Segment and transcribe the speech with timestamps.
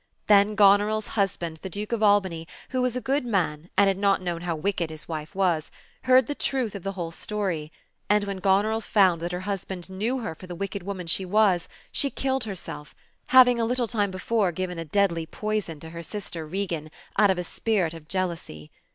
[0.25, 4.19] Then Goneril's husband, the Duke of Albany, who was a good man, and had not
[4.19, 5.69] known how wicked his wife was,
[6.05, 7.71] heard the truth of the whole story;
[8.09, 11.67] and when Goneril found that her husband knew her for the wicked woman she was,
[11.91, 12.95] she killed her self,
[13.27, 16.89] having a little time before given a deadly poison to her sister, Regan,
[17.19, 18.71] out of a spirit of jealousy.